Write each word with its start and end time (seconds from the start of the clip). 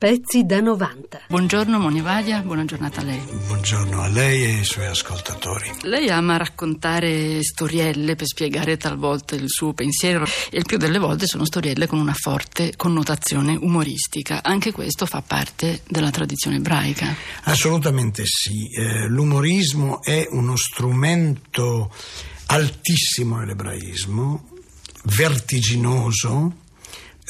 Pezzi 0.00 0.46
da 0.46 0.60
90. 0.60 1.24
Buongiorno 1.28 1.78
Monivaglia, 1.78 2.40
buona 2.40 2.64
giornata 2.64 3.02
a 3.02 3.04
lei. 3.04 3.20
Buongiorno 3.48 4.00
a 4.00 4.08
lei 4.08 4.44
e 4.44 4.56
ai 4.56 4.64
suoi 4.64 4.86
ascoltatori. 4.86 5.70
Lei 5.82 6.08
ama 6.08 6.38
raccontare 6.38 7.42
storielle 7.42 8.16
per 8.16 8.26
spiegare 8.26 8.78
talvolta 8.78 9.34
il 9.34 9.50
suo 9.50 9.74
pensiero 9.74 10.24
e 10.50 10.56
il 10.56 10.64
più 10.64 10.78
delle 10.78 10.96
volte 10.96 11.26
sono 11.26 11.44
storielle 11.44 11.86
con 11.86 11.98
una 11.98 12.14
forte 12.14 12.72
connotazione 12.78 13.54
umoristica. 13.60 14.42
Anche 14.42 14.72
questo 14.72 15.04
fa 15.04 15.20
parte 15.20 15.82
della 15.86 16.10
tradizione 16.10 16.56
ebraica. 16.56 17.14
Assolutamente 17.42 18.22
sì. 18.24 18.70
Eh, 18.70 19.06
l'umorismo 19.06 20.02
è 20.02 20.26
uno 20.30 20.56
strumento 20.56 21.92
altissimo 22.46 23.36
nell'ebraismo, 23.36 24.48
vertiginoso 25.04 26.68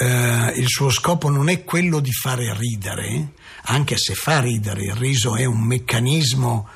eh, 0.00 0.54
il 0.56 0.66
suo 0.66 0.88
scopo 0.88 1.28
non 1.28 1.50
è 1.50 1.62
quello 1.62 2.00
di 2.00 2.10
fare 2.10 2.56
ridere, 2.56 3.32
anche 3.64 3.98
se 3.98 4.14
fa 4.14 4.40
ridere, 4.40 4.84
il 4.84 4.94
riso 4.94 5.36
è 5.36 5.44
un 5.44 5.60
meccanismo, 5.60 6.66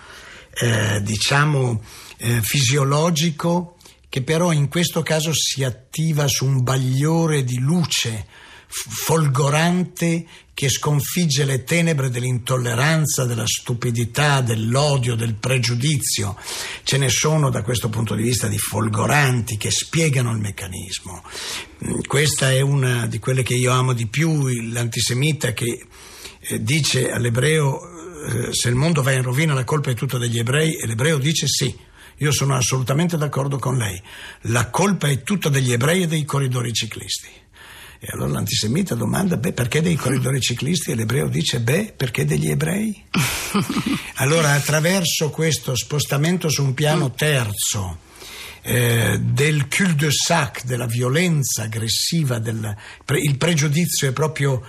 eh, 0.60 1.00
diciamo, 1.02 1.82
eh, 2.18 2.42
fisiologico 2.42 3.76
che 4.10 4.22
però 4.22 4.52
in 4.52 4.68
questo 4.68 5.02
caso 5.02 5.32
si 5.32 5.64
attiva 5.64 6.28
su 6.28 6.44
un 6.44 6.62
bagliore 6.62 7.44
di 7.44 7.58
luce 7.58 8.26
folgorante 8.76 10.26
che 10.52 10.68
sconfigge 10.68 11.44
le 11.44 11.62
tenebre 11.62 12.10
dell'intolleranza, 12.10 13.24
della 13.24 13.46
stupidità, 13.46 14.40
dell'odio, 14.40 15.14
del 15.14 15.34
pregiudizio. 15.34 16.36
Ce 16.82 16.98
ne 16.98 17.08
sono 17.08 17.50
da 17.50 17.62
questo 17.62 17.88
punto 17.88 18.14
di 18.14 18.22
vista 18.22 18.48
di 18.48 18.58
folgoranti 18.58 19.56
che 19.56 19.70
spiegano 19.70 20.32
il 20.32 20.38
meccanismo. 20.38 21.22
Mm, 21.86 22.00
questa 22.06 22.50
è 22.50 22.60
una 22.60 23.06
di 23.06 23.18
quelle 23.18 23.42
che 23.42 23.54
io 23.54 23.70
amo 23.70 23.92
di 23.92 24.06
più, 24.06 24.48
l'antisemita 24.70 25.52
che 25.52 25.86
eh, 26.40 26.62
dice 26.62 27.10
all'ebreo 27.10 27.80
eh, 28.26 28.52
se 28.52 28.68
il 28.68 28.74
mondo 28.74 29.02
va 29.02 29.12
in 29.12 29.22
rovina 29.22 29.54
la 29.54 29.64
colpa 29.64 29.90
è 29.90 29.94
tutta 29.94 30.18
degli 30.18 30.38
ebrei 30.38 30.74
e 30.74 30.86
l'ebreo 30.86 31.18
dice 31.18 31.46
sì. 31.46 31.76
Io 32.18 32.30
sono 32.30 32.54
assolutamente 32.54 33.16
d'accordo 33.16 33.58
con 33.58 33.76
lei. 33.76 34.00
La 34.42 34.70
colpa 34.70 35.08
è 35.08 35.22
tutta 35.24 35.48
degli 35.48 35.72
ebrei 35.72 36.02
e 36.02 36.06
dei 36.06 36.24
corridori 36.24 36.72
ciclisti. 36.72 37.28
E 38.06 38.08
allora 38.12 38.32
l'antisemita 38.32 38.94
domanda, 38.94 39.38
beh, 39.38 39.54
perché 39.54 39.80
dei 39.80 39.94
corridori 39.94 40.38
ciclisti? 40.38 40.90
E 40.90 40.94
l'ebreo 40.94 41.26
dice, 41.26 41.60
beh, 41.60 41.94
perché 41.96 42.26
degli 42.26 42.50
ebrei? 42.50 43.02
allora, 44.16 44.52
attraverso 44.52 45.30
questo 45.30 45.74
spostamento 45.74 46.50
su 46.50 46.62
un 46.62 46.74
piano 46.74 47.12
terzo, 47.12 48.00
eh, 48.60 49.18
del 49.22 49.68
cul-de-sac, 49.68 50.64
della 50.66 50.84
violenza 50.84 51.62
aggressiva, 51.62 52.38
del, 52.38 52.76
il 53.22 53.38
pregiudizio 53.38 54.10
è 54.10 54.12
proprio 54.12 54.62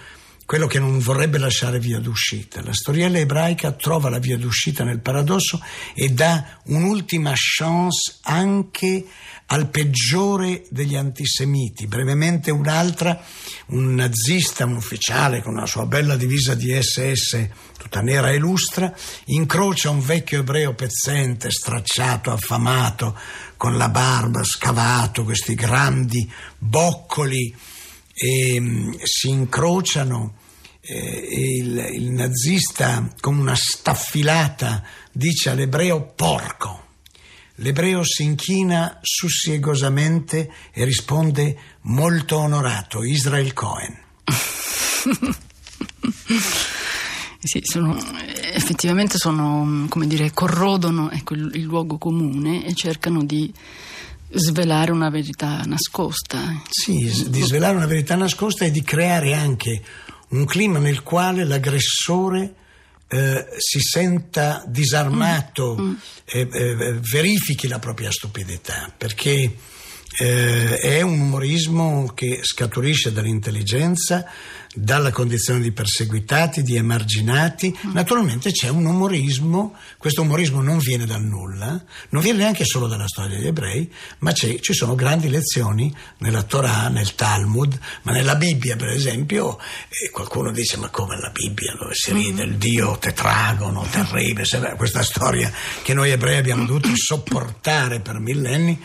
quello 0.45 0.67
che 0.67 0.79
non 0.79 0.99
vorrebbe 0.99 1.39
lasciare 1.39 1.79
via 1.79 1.99
d'uscita. 1.99 2.61
La 2.61 2.73
storiella 2.73 3.17
ebraica 3.17 3.71
trova 3.71 4.09
la 4.09 4.19
via 4.19 4.37
d'uscita 4.37 4.83
nel 4.83 4.99
paradosso 4.99 5.59
e 5.93 6.09
dà 6.09 6.59
un'ultima 6.65 7.33
chance 7.35 8.17
anche 8.21 9.05
al 9.47 9.69
peggiore 9.69 10.65
degli 10.69 10.95
antisemiti. 10.95 11.87
Brevemente 11.87 12.51
un'altra, 12.51 13.19
un 13.67 13.95
nazista, 13.95 14.65
un 14.65 14.75
ufficiale 14.75 15.41
con 15.41 15.55
la 15.55 15.65
sua 15.65 15.85
bella 15.85 16.15
divisa 16.15 16.53
di 16.53 16.71
SS 16.79 17.49
tutta 17.85 18.01
nera 18.01 18.31
e 18.31 18.37
lustra, 18.37 18.91
incrocia 19.25 19.91
un 19.91 20.03
vecchio 20.03 20.39
ebreo 20.39 20.73
pezzente, 20.73 21.51
stracciato, 21.51 22.31
affamato, 22.31 23.15
con 23.57 23.77
la 23.77 23.89
barba, 23.89 24.43
scavato, 24.43 25.23
questi 25.23 25.53
grandi 25.53 26.27
boccoli 26.57 27.55
e 28.15 28.59
mm, 28.59 28.93
si 29.03 29.29
incrociano 29.29 30.35
eh, 30.79 31.27
e 31.29 31.57
il, 31.57 31.89
il 31.95 32.11
nazista 32.11 33.13
con 33.19 33.37
una 33.37 33.55
staffilata 33.55 34.83
dice 35.11 35.49
all'ebreo 35.49 36.13
porco. 36.15 36.83
L'ebreo 37.59 38.03
si 38.03 38.23
inchina 38.23 38.99
sussiegosamente 39.01 40.51
e 40.73 40.83
risponde 40.83 41.57
molto 41.81 42.37
onorato, 42.37 43.03
Israel 43.03 43.53
Cohen. 43.53 43.97
sì, 47.39 47.61
sono, 47.63 47.97
effettivamente 48.53 49.17
sono, 49.17 49.85
come 49.87 50.07
dire, 50.07 50.31
corrodono 50.31 51.09
ecco, 51.11 51.33
il, 51.33 51.49
il 51.53 51.63
luogo 51.63 51.97
comune 51.97 52.65
e 52.65 52.73
cercano 52.73 53.23
di 53.23 53.53
svelare 54.29 54.91
una 54.91 55.09
verità 55.09 55.61
nascosta. 55.65 56.61
Sì, 56.69 57.29
di 57.29 57.41
svelare 57.41 57.75
una 57.75 57.85
verità 57.85 58.15
nascosta 58.15 58.65
e 58.65 58.71
di 58.71 58.81
creare 58.81 59.33
anche 59.33 59.81
un 60.29 60.45
clima 60.45 60.79
nel 60.79 61.03
quale 61.03 61.43
l'aggressore 61.43 62.53
eh, 63.07 63.45
si 63.57 63.79
senta 63.79 64.63
disarmato, 64.67 65.77
mm. 65.79 65.93
eh, 66.25 66.47
eh, 66.51 66.93
verifichi 66.99 67.67
la 67.67 67.79
propria 67.79 68.11
stupidità, 68.11 68.91
perché 68.95 69.55
eh, 70.17 70.77
è 70.77 71.01
un 71.01 71.19
umorismo 71.19 72.11
che 72.15 72.39
scaturisce 72.41 73.11
dall'intelligenza, 73.11 74.25
dalla 74.75 75.11
condizione 75.11 75.61
di 75.61 75.71
perseguitati, 75.71 76.61
di 76.61 76.75
emarginati. 76.75 77.75
Mm. 77.87 77.91
Naturalmente 77.93 78.51
c'è 78.51 78.69
un 78.69 78.85
umorismo, 78.85 79.75
questo 79.97 80.21
umorismo 80.21 80.61
non 80.61 80.77
viene 80.77 81.05
dal 81.05 81.23
nulla, 81.23 81.81
non 82.09 82.21
viene 82.21 82.39
neanche 82.39 82.65
solo 82.65 82.87
dalla 82.87 83.07
storia 83.07 83.37
degli 83.37 83.47
ebrei, 83.47 83.91
ma 84.19 84.33
ci 84.33 84.59
sono 84.61 84.95
grandi 84.95 85.29
lezioni 85.29 85.93
nella 86.19 86.43
Torah, 86.43 86.89
nel 86.89 87.15
Talmud, 87.15 87.79
ma 88.03 88.11
nella 88.11 88.35
Bibbia 88.35 88.75
per 88.75 88.89
esempio, 88.89 89.57
qualcuno 90.11 90.51
dice 90.51 90.77
ma 90.77 90.89
come 90.89 91.17
la 91.19 91.29
Bibbia 91.29 91.73
dove 91.79 91.93
si 91.93 92.11
ride 92.11 92.43
il 92.43 92.57
Dio 92.57 92.97
tetragono, 92.97 93.87
terribile, 93.89 94.45
questa 94.77 95.03
storia 95.03 95.51
che 95.83 95.93
noi 95.93 96.11
ebrei 96.11 96.37
abbiamo 96.37 96.65
dovuto 96.65 96.89
sopportare 96.95 98.01
per 98.01 98.19
millenni 98.19 98.79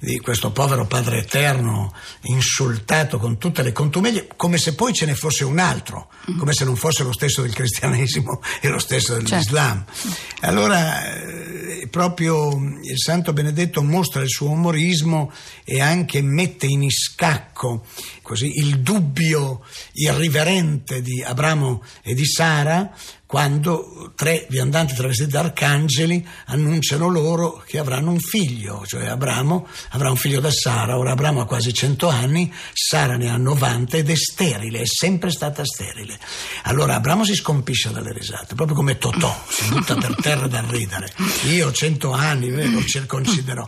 di 0.00 0.18
questo 0.18 0.50
povero 0.50 0.86
Padre 0.86 1.18
Eterno 1.18 1.92
insultato 2.22 3.18
con 3.18 3.36
tutte 3.36 3.62
le 3.62 3.72
contumeglie, 3.72 4.28
come 4.34 4.56
se 4.56 4.74
poi 4.74 4.94
ce 4.94 5.04
ne 5.04 5.14
fosse 5.14 5.29
un 5.44 5.58
altro, 5.58 6.10
come 6.38 6.52
se 6.52 6.64
non 6.64 6.76
fosse 6.76 7.02
lo 7.02 7.12
stesso 7.12 7.42
del 7.42 7.54
cristianesimo 7.54 8.40
e 8.60 8.68
lo 8.68 8.78
stesso 8.78 9.14
dell'Islam. 9.14 9.84
Certo. 9.90 10.18
Allora, 10.40 11.14
eh, 11.14 11.88
proprio 11.90 12.52
il 12.82 12.98
Santo 12.98 13.32
Benedetto 13.32 13.82
mostra 13.82 14.22
il 14.22 14.28
suo 14.28 14.50
umorismo 14.50 15.32
e 15.64 15.80
anche 15.80 16.22
mette 16.22 16.66
in 16.66 16.88
scacco 16.90 17.84
così, 18.22 18.58
il 18.58 18.80
dubbio 18.80 19.62
irriverente 19.92 21.02
di 21.02 21.22
Abramo 21.22 21.82
e 22.02 22.14
di 22.14 22.26
Sara 22.26 22.92
quando 23.30 24.10
tre 24.16 24.44
viandanti 24.48 24.92
travestiti 24.92 25.30
da 25.30 25.38
arcangeli 25.38 26.26
annunciano 26.46 27.06
loro 27.06 27.62
che 27.64 27.78
avranno 27.78 28.10
un 28.10 28.18
figlio, 28.18 28.82
cioè 28.84 29.06
Abramo 29.06 29.68
avrà 29.90 30.10
un 30.10 30.16
figlio 30.16 30.40
da 30.40 30.50
Sara, 30.50 30.98
ora 30.98 31.12
Abramo 31.12 31.40
ha 31.40 31.46
quasi 31.46 31.72
100 31.72 32.08
anni, 32.08 32.52
Sara 32.72 33.16
ne 33.16 33.30
ha 33.30 33.36
90 33.36 33.98
ed 33.98 34.10
è 34.10 34.16
sterile, 34.16 34.80
è 34.80 34.84
sempre 34.84 35.30
stata 35.30 35.64
sterile. 35.64 36.18
Allora 36.64 36.96
Abramo 36.96 37.24
si 37.24 37.36
scompisce 37.36 37.92
dalle 37.92 38.12
risate, 38.12 38.56
proprio 38.56 38.74
come 38.74 38.98
Totò, 38.98 39.44
si 39.48 39.68
butta 39.68 39.94
per 39.94 40.16
terra 40.20 40.48
da 40.48 40.64
ridere. 40.68 41.12
Io 41.52 41.68
ho 41.68 41.72
100 41.72 42.10
anni, 42.10 42.50
lo 42.50 42.82
circonciderò. 42.84 43.64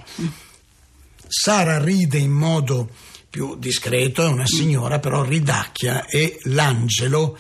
Sara 1.28 1.78
ride 1.80 2.18
in 2.18 2.32
modo 2.32 2.90
più 3.32 3.56
discreto, 3.56 4.26
è 4.26 4.28
una 4.28 4.44
signora 4.44 4.98
però 4.98 5.22
ridacchia 5.22 6.04
e 6.04 6.38
l'angelo, 6.42 7.38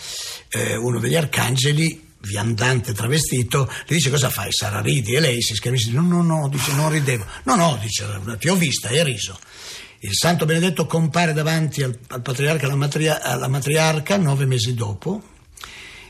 eh, 0.48 0.74
uno 0.74 0.98
degli 0.98 1.16
arcangeli, 1.16 2.01
viandante 2.22 2.92
travestito, 2.92 3.66
le 3.86 3.94
dice 3.96 4.10
cosa 4.10 4.30
fai? 4.30 4.48
Sara 4.50 4.80
ridi? 4.80 5.14
E 5.14 5.20
lei 5.20 5.42
si 5.42 5.54
schermisce 5.54 5.90
no 5.90 6.02
no 6.02 6.22
no 6.22 6.48
dice 6.48 6.72
non 6.72 6.90
ridevo. 6.90 7.24
No 7.44 7.54
no 7.54 7.78
dice 7.80 8.06
ti 8.38 8.48
ho 8.48 8.56
vista 8.56 8.88
e 8.88 9.02
riso. 9.02 9.38
Il 10.00 10.14
santo 10.14 10.46
benedetto 10.46 10.86
compare 10.86 11.32
davanti 11.32 11.82
al, 11.82 11.96
al 12.08 12.22
patriarca 12.22 12.66
alla, 12.66 12.74
matria, 12.74 13.22
alla 13.22 13.48
matriarca 13.48 14.16
nove 14.16 14.46
mesi 14.46 14.74
dopo 14.74 15.22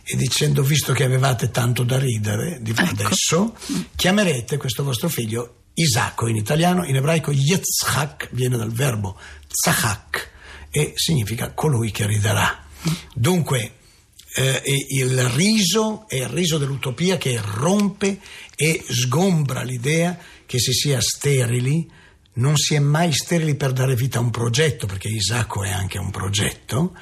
e 0.04 0.16
dicendo 0.16 0.62
visto 0.62 0.92
che 0.92 1.04
avevate 1.04 1.50
tanto 1.50 1.84
da 1.84 1.98
ridere 1.98 2.60
ecco. 2.64 2.80
adesso 2.80 3.54
chiamerete 3.94 4.56
questo 4.56 4.82
vostro 4.82 5.08
figlio 5.08 5.56
Isacco 5.74 6.26
in 6.26 6.36
italiano 6.36 6.84
in 6.84 6.96
ebraico 6.96 7.30
Yitzhak 7.30 8.30
viene 8.32 8.56
dal 8.56 8.72
verbo 8.72 9.18
tzachak 9.46 10.30
e 10.70 10.92
significa 10.96 11.52
colui 11.52 11.90
che 11.90 12.06
riderà. 12.06 12.64
Dunque 13.14 13.74
eh, 14.34 14.62
il 14.88 15.28
riso 15.30 16.08
è 16.08 16.16
il 16.16 16.28
riso 16.28 16.58
dell'utopia 16.58 17.18
che 17.18 17.40
rompe 17.42 18.18
e 18.56 18.84
sgombra 18.88 19.62
l'idea 19.62 20.18
che 20.46 20.58
si 20.58 20.72
sia 20.72 21.00
sterili, 21.00 21.90
non 22.34 22.56
si 22.56 22.74
è 22.74 22.78
mai 22.78 23.12
sterili 23.12 23.54
per 23.54 23.72
dare 23.72 23.94
vita 23.94 24.18
a 24.18 24.22
un 24.22 24.30
progetto, 24.30 24.86
perché 24.86 25.08
Isacco 25.08 25.62
è 25.64 25.70
anche 25.70 25.98
un 25.98 26.10
progetto, 26.10 26.94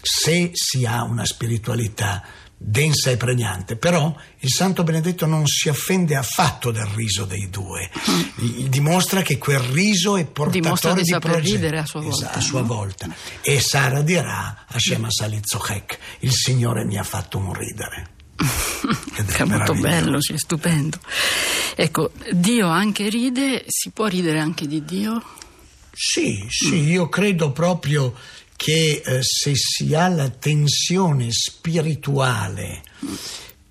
se 0.00 0.50
si 0.52 0.84
ha 0.84 1.02
una 1.02 1.24
spiritualità 1.24 2.24
densa 2.58 3.10
e 3.10 3.16
pregnante, 3.16 3.76
però 3.76 4.14
il 4.40 4.50
Santo 4.50 4.82
Benedetto 4.82 5.26
non 5.26 5.46
si 5.46 5.68
offende 5.68 6.16
affatto 6.16 6.70
del 6.70 6.86
riso 6.86 7.24
dei 7.24 7.50
due, 7.50 7.90
mm. 8.10 8.66
dimostra 8.66 9.22
che 9.22 9.36
quel 9.36 9.58
riso 9.58 10.16
è 10.16 10.24
portatore 10.24 11.02
di, 11.02 11.12
di 11.12 11.18
progetti. 11.18 11.50
ridere 11.52 11.78
a 11.78 11.86
sua 11.86 12.00
volta. 12.00 12.32
a 12.32 12.40
sua 12.40 12.62
volta. 12.62 13.14
E 13.42 13.60
Sara 13.60 14.00
dirà 14.00 14.64
a 14.66 14.78
Shema 14.78 15.10
Salizochek, 15.10 15.98
il 16.20 16.32
Signore 16.32 16.84
mi 16.84 16.96
ha 16.96 17.04
fatto 17.04 17.38
un 17.38 17.52
ridere. 17.52 18.14
È, 19.16 19.22
è 19.22 19.44
molto 19.44 19.72
bello, 19.74 20.20
sì, 20.20 20.34
è 20.34 20.38
stupendo. 20.38 20.98
Ecco, 21.74 22.12
Dio 22.32 22.68
anche 22.68 23.08
ride, 23.08 23.64
si 23.66 23.90
può 23.90 24.06
ridere 24.06 24.38
anche 24.38 24.66
di 24.66 24.84
Dio? 24.84 25.22
Sì, 25.90 26.44
sì, 26.50 26.82
mm. 26.82 26.88
io 26.88 27.08
credo 27.08 27.52
proprio 27.52 28.14
che 28.56 29.02
eh, 29.04 29.22
se 29.22 29.52
si 29.54 29.94
ha 29.94 30.08
la 30.08 30.30
tensione 30.30 31.28
spirituale 31.30 32.82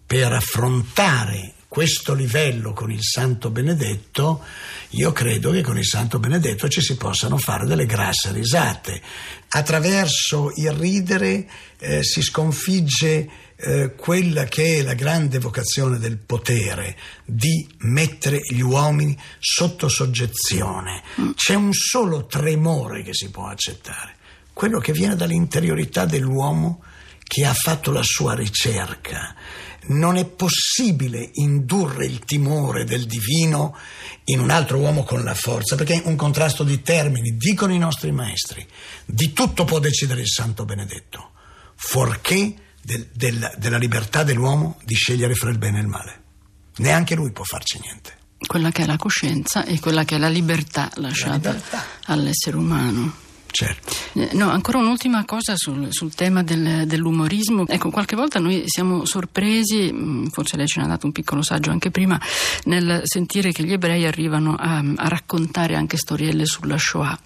per 0.05 0.31
affrontare 0.31 1.53
questo 1.67 2.13
livello 2.13 2.71
con 2.71 2.89
il 2.89 3.03
Santo 3.03 3.49
Benedetto, 3.49 4.41
io 4.91 5.11
credo 5.11 5.51
che 5.51 5.61
con 5.61 5.77
il 5.77 5.85
Santo 5.85 6.19
Benedetto 6.19 6.69
ci 6.69 6.79
si 6.79 6.95
possano 6.95 7.37
fare 7.37 7.65
delle 7.65 7.85
grasse 7.85 8.31
risate. 8.31 9.01
Attraverso 9.49 10.53
il 10.55 10.71
ridere 10.71 11.49
eh, 11.79 12.01
si 12.01 12.21
sconfigge 12.21 13.29
eh, 13.57 13.93
quella 13.95 14.45
che 14.45 14.77
è 14.77 14.81
la 14.83 14.93
grande 14.93 15.39
vocazione 15.39 15.97
del 15.97 16.17
potere 16.17 16.95
di 17.25 17.67
mettere 17.79 18.39
gli 18.41 18.61
uomini 18.61 19.17
sotto 19.39 19.89
soggezione. 19.89 21.03
C'è 21.35 21.55
un 21.55 21.73
solo 21.73 22.25
tremore 22.25 23.03
che 23.03 23.13
si 23.13 23.29
può 23.31 23.47
accettare 23.47 24.15
quello 24.56 24.80
che 24.80 24.94
viene 24.94 25.18
dall'interiorità 25.18 26.06
dell'uomo 26.06 26.81
che 27.22 27.46
ha 27.46 27.54
fatto 27.54 27.92
la 27.92 28.04
sua 28.04 28.36
ricerca. 28.36 29.36
Non 29.88 30.16
è 30.16 30.24
possibile 30.25 31.30
indurre 31.34 32.06
il 32.06 32.19
timore 32.19 32.86
del 32.86 33.06
divino 33.06 33.75
in 34.25 34.40
un 34.40 34.50
altro 34.50 34.78
uomo 34.78 35.04
con 35.04 35.25
la 35.25 35.34
forza, 35.34 35.75
perché 35.75 36.02
è 36.02 36.07
un 36.07 36.16
contrasto 36.16 36.63
di 36.63 36.81
termini, 36.81 37.36
dicono 37.36 37.74
i 37.74 37.78
nostri 37.78 38.13
maestri. 38.13 38.66
Di 39.04 39.34
tutto 39.34 39.66
può 39.66 39.80
decidere 39.80 40.22
il 40.22 40.30
Santo 40.30 40.63
Benedetto, 40.63 41.31
fuorché 41.75 42.56
del, 42.81 43.10
del, 43.13 43.56
della 43.57 43.78
libertà 43.78 44.24
dell'uomo 44.24 44.80
di 44.86 44.96
scegliere 44.96 45.34
fra 45.34 45.50
il 45.50 45.57
bene 45.57 45.80
e 45.80 45.81
il 45.81 45.88
male. 45.88 46.22
Neanche 46.78 47.13
lui 47.13 47.34
può 47.34 47.44
farci 47.44 47.78
niente. 47.81 48.13
Quella 48.38 48.72
che 48.72 48.84
è 48.84 48.86
la 48.86 48.98
coscienza 48.98 49.66
e 49.66 49.81
quella 49.81 50.06
che 50.06 50.16
è 50.16 50.18
la 50.18 50.30
libertà 50.30 50.90
lasciata 50.96 51.50
la 51.50 51.56
libertà. 51.56 51.86
all'essere 52.06 52.56
umano. 52.56 53.24
Certo. 53.57 53.94
Eh, 54.19 54.31
no, 54.34 54.50
ancora 54.50 54.80
un'ultima 54.80 55.24
cosa 55.24 55.56
sul, 55.56 55.88
sul 55.90 56.13
tema 56.13 56.44
del, 56.44 56.86
dell'umorismo. 56.86 57.66
Ecco, 57.66 57.90
qualche 57.90 58.18
volta 58.18 58.38
noi 58.38 58.63
siamo 58.66 59.06
sorpresi, 59.06 59.94
mm, 59.94 60.25
forse 60.25 60.57
lei 60.57 60.68
ce 60.68 60.81
ne 60.81 60.88
ha 60.88 60.90
dato 60.90 61.06
un 61.06 61.13
piccolo 61.13 61.42
saggio 61.42 61.72
anche 61.72 61.90
prima, 61.90 62.19
nel 62.66 63.00
sentire 63.06 63.54
che 63.54 63.63
gli 63.63 63.72
ebrei 63.72 64.06
arrivano 64.06 64.56
a, 64.60 64.80
a 64.80 65.07
raccontare 65.07 65.75
anche 65.75 65.96
storielle 65.96 66.46
sulla 66.46 66.78
Shoah. 66.78 67.18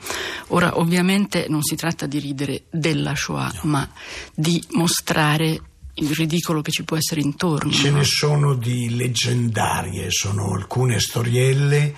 Ora, 0.50 0.78
ovviamente 0.78 1.48
non 1.50 1.64
si 1.64 1.76
tratta 1.76 2.06
di 2.06 2.20
ridere 2.20 2.66
della 2.70 3.16
Shoah, 3.16 3.52
no. 3.64 3.72
ma 3.72 3.90
di 4.36 4.64
mostrare 4.74 5.60
il 5.96 6.12
ridicolo 6.14 6.62
che 6.62 6.70
ci 6.70 6.84
può 6.84 6.96
essere 6.96 7.22
intorno. 7.22 7.72
Ce 7.72 7.90
ne 7.90 8.04
sono 8.04 8.54
di 8.54 8.96
leggendarie, 8.96 10.12
sono 10.12 10.54
alcune 10.54 11.00
storielle 11.00 11.96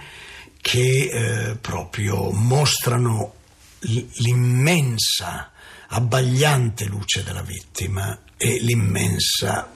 che 0.62 1.50
eh, 1.52 1.56
proprio 1.58 2.32
mostrano 2.32 3.34
l'immensa, 3.82 5.52
abbagliante 5.88 6.86
luce 6.86 7.24
della 7.24 7.42
vittima 7.42 8.18
e 8.38 8.60
l'immensa 8.62 9.70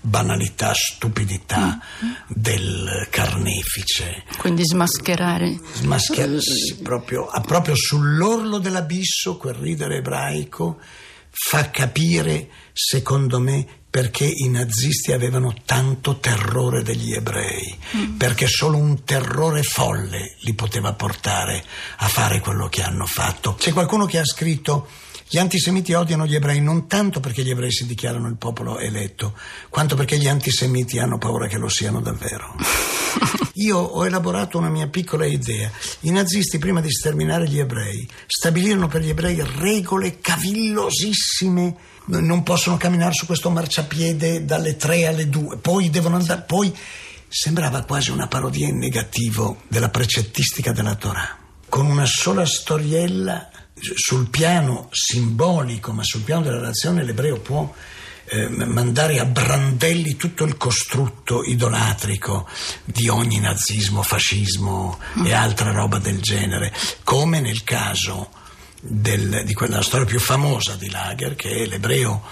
banalità, 0.00 0.72
stupidità 0.74 1.78
mm. 2.04 2.10
del 2.28 3.06
carnefice. 3.10 4.24
Quindi 4.38 4.64
smascherare. 4.64 5.58
Smascherarsi 5.72 6.80
proprio, 6.82 7.28
proprio 7.46 7.74
sull'orlo 7.74 8.58
dell'abisso, 8.58 9.36
quel 9.36 9.54
ridere 9.54 9.96
ebraico 9.96 10.80
fa 11.30 11.70
capire, 11.70 12.48
secondo 12.72 13.40
me, 13.40 13.81
perché 13.92 14.24
i 14.24 14.48
nazisti 14.48 15.12
avevano 15.12 15.54
tanto 15.66 16.16
terrore 16.16 16.82
degli 16.82 17.12
ebrei, 17.12 17.76
mm. 17.94 18.16
perché 18.16 18.46
solo 18.46 18.78
un 18.78 19.04
terrore 19.04 19.62
folle 19.62 20.36
li 20.44 20.54
poteva 20.54 20.94
portare 20.94 21.62
a 21.98 22.08
fare 22.08 22.40
quello 22.40 22.70
che 22.70 22.82
hanno 22.82 23.04
fatto. 23.04 23.54
C'è 23.54 23.70
qualcuno 23.74 24.06
che 24.06 24.16
ha 24.16 24.24
scritto 24.24 24.88
gli 25.28 25.36
antisemiti 25.36 25.92
odiano 25.92 26.24
gli 26.24 26.34
ebrei 26.34 26.62
non 26.62 26.86
tanto 26.86 27.20
perché 27.20 27.42
gli 27.42 27.50
ebrei 27.50 27.70
si 27.70 27.84
dichiarano 27.84 28.28
il 28.28 28.36
popolo 28.36 28.78
eletto, 28.78 29.34
quanto 29.68 29.94
perché 29.94 30.16
gli 30.16 30.26
antisemiti 30.26 30.98
hanno 30.98 31.18
paura 31.18 31.46
che 31.46 31.58
lo 31.58 31.68
siano 31.68 32.00
davvero. 32.00 32.54
Io 33.56 33.76
ho 33.76 34.06
elaborato 34.06 34.56
una 34.56 34.70
mia 34.70 34.88
piccola 34.88 35.26
idea. 35.26 35.70
I 36.00 36.10
nazisti, 36.10 36.56
prima 36.56 36.80
di 36.80 36.90
sterminare 36.90 37.46
gli 37.46 37.58
ebrei, 37.58 38.08
stabilirono 38.26 38.88
per 38.88 39.02
gli 39.02 39.10
ebrei 39.10 39.42
regole 39.58 40.18
cavillosissime 40.18 41.90
non 42.06 42.42
possono 42.42 42.76
camminare 42.76 43.12
su 43.12 43.26
questo 43.26 43.50
marciapiede 43.50 44.44
dalle 44.44 44.76
3 44.76 45.06
alle 45.06 45.28
2, 45.28 45.58
poi 45.58 45.90
devono 45.90 46.16
andare, 46.16 46.42
poi 46.42 46.74
sembrava 47.28 47.82
quasi 47.84 48.10
una 48.10 48.26
parodia 48.26 48.68
in 48.68 48.78
negativo 48.78 49.62
della 49.68 49.88
precettistica 49.88 50.72
della 50.72 50.94
Torah, 50.96 51.38
con 51.68 51.86
una 51.86 52.06
sola 52.06 52.44
storiella 52.44 53.50
sul 53.74 54.28
piano 54.28 54.88
simbolico, 54.90 55.92
ma 55.92 56.02
sul 56.04 56.22
piano 56.22 56.42
della 56.42 56.58
relazione 56.58 57.04
l'ebreo 57.04 57.40
può 57.40 57.72
eh, 58.26 58.48
mandare 58.48 59.18
a 59.18 59.24
brandelli 59.24 60.16
tutto 60.16 60.44
il 60.44 60.56
costrutto 60.56 61.42
idolatrico 61.42 62.48
di 62.84 63.08
ogni 63.08 63.40
nazismo, 63.40 64.02
fascismo 64.02 64.98
mm. 65.18 65.26
e 65.26 65.32
altra 65.32 65.72
roba 65.72 65.98
del 65.98 66.20
genere, 66.20 66.72
come 67.02 67.40
nel 67.40 67.64
caso 67.64 68.30
del, 68.84 69.44
di 69.44 69.54
quella 69.54 69.80
storia 69.80 70.06
più 70.06 70.18
famosa 70.18 70.74
di 70.74 70.90
Lager, 70.90 71.36
che 71.36 71.50
è 71.50 71.66
l'ebreo 71.66 72.22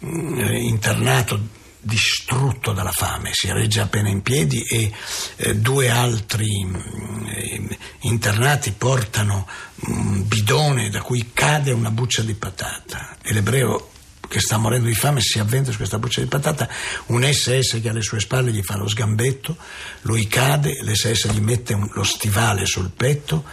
eh, 0.00 0.58
internato 0.58 1.58
distrutto 1.82 2.72
dalla 2.72 2.92
fame, 2.92 3.30
si 3.32 3.50
regge 3.50 3.80
appena 3.80 4.08
in 4.08 4.20
piedi 4.20 4.62
e 4.62 4.92
eh, 5.36 5.56
due 5.56 5.88
altri 5.88 6.68
eh, 7.26 7.78
internati 8.00 8.72
portano 8.72 9.46
un 9.86 10.26
bidone 10.26 10.90
da 10.90 11.00
cui 11.00 11.30
cade 11.32 11.70
una 11.70 11.90
buccia 11.90 12.22
di 12.22 12.34
patata. 12.34 13.16
E 13.22 13.32
l'ebreo 13.32 13.90
che 14.28 14.40
sta 14.40 14.58
morendo 14.58 14.88
di 14.88 14.94
fame 14.94 15.20
si 15.20 15.38
avventa 15.38 15.70
su 15.70 15.78
questa 15.78 15.98
buccia 15.98 16.20
di 16.20 16.26
patata, 16.26 16.68
un 17.06 17.22
SS 17.22 17.80
che 17.80 17.88
alle 17.88 18.02
sue 18.02 18.20
spalle 18.20 18.52
gli 18.52 18.62
fa 18.62 18.76
lo 18.76 18.86
sgambetto, 18.86 19.56
lui 20.02 20.26
cade, 20.26 20.82
l'SS 20.82 21.28
gli 21.28 21.40
mette 21.40 21.74
un, 21.74 21.88
lo 21.92 22.04
stivale 22.04 22.66
sul 22.66 22.90
petto 22.90 23.44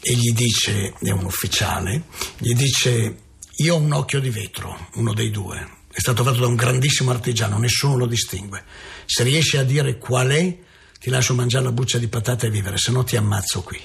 e 0.00 0.14
gli 0.14 0.32
dice, 0.32 0.94
è 1.00 1.10
un 1.10 1.24
ufficiale, 1.24 2.04
gli 2.38 2.54
dice 2.54 3.16
io 3.56 3.74
ho 3.74 3.78
un 3.78 3.92
occhio 3.92 4.20
di 4.20 4.30
vetro, 4.30 4.88
uno 4.94 5.12
dei 5.12 5.30
due, 5.30 5.78
è 5.92 6.00
stato 6.00 6.22
fatto 6.24 6.38
da 6.38 6.46
un 6.46 6.54
grandissimo 6.54 7.10
artigiano, 7.10 7.58
nessuno 7.58 7.96
lo 7.96 8.06
distingue. 8.06 8.64
Se 9.04 9.22
riesci 9.22 9.56
a 9.56 9.64
dire 9.64 9.98
qual 9.98 10.28
è, 10.28 10.58
ti 10.98 11.10
lascio 11.10 11.34
mangiare 11.34 11.64
la 11.64 11.72
buccia 11.72 11.98
di 11.98 12.08
patata 12.08 12.46
e 12.46 12.50
vivere, 12.50 12.78
se 12.78 12.92
no 12.92 13.04
ti 13.04 13.16
ammazzo 13.16 13.62
qui. 13.62 13.78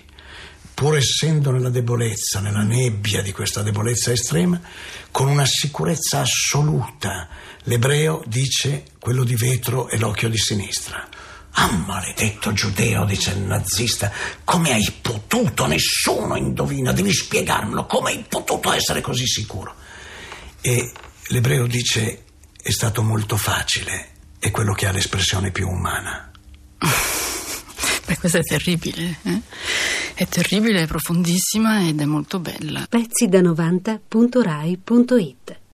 Pur 0.74 0.98
essendo 0.98 1.51
nella 1.51 1.70
debolezza, 1.70 2.39
nella 2.42 2.62
nebbia 2.62 3.22
di 3.22 3.32
questa 3.32 3.63
debolezza 3.63 4.12
estrema, 4.12 4.62
con 5.10 5.28
una 5.28 5.46
sicurezza 5.46 6.20
assoluta, 6.20 7.28
l'ebreo 7.63 8.24
dice 8.28 8.84
quello 9.00 9.24
di 9.24 9.36
vetro 9.36 9.88
è 9.88 9.98
l'occhio 9.98 10.30
di 10.30 10.38
sinistra. 10.38 11.08
Ah, 11.58 11.72
maledetto 11.72 12.52
giudeo, 12.52 13.06
dice 13.06 13.32
il 13.32 13.40
nazista, 13.40 14.12
come 14.44 14.74
hai 14.74 14.94
potuto? 15.02 15.66
Nessuno 15.66 16.36
indovina, 16.36 16.92
devi 16.92 17.14
spiegarmelo, 17.14 17.86
come 17.86 18.10
hai 18.10 18.26
potuto 18.28 18.74
essere 18.74 19.00
così 19.00 19.26
sicuro? 19.26 19.74
E 20.60 20.92
l'ebreo 21.28 21.66
dice, 21.66 22.24
è 22.62 22.72
stato 22.72 23.02
molto 23.02 23.38
facile, 23.38 24.10
è 24.38 24.52
quello 24.52 24.74
che 24.74 24.88
ha 24.88 24.92
l'espressione 24.92 25.52
più 25.52 25.70
umana. 25.70 26.30
Beh, 28.06 28.18
questa 28.18 28.40
è 28.40 28.44
terribile, 28.44 29.20
eh? 29.24 29.40
È 30.14 30.28
terribile, 30.28 30.82
è 30.84 30.88
profondissima 30.88 31.88
ed 31.88 32.02
è 32.02 32.06
molto 32.06 32.40
bella. 32.40 32.86
Pezzi 32.88 33.28
da 33.28 33.40
90.rai.it 33.40 35.60